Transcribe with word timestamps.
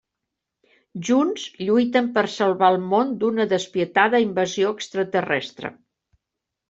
Junts, 1.09 1.43
lluiten 1.67 2.09
per 2.15 2.23
salvar 2.37 2.71
el 2.75 2.79
món 2.95 3.13
d'una 3.19 3.47
despietada 3.55 4.23
invasió 4.27 4.73
extraterrestre. 4.79 5.73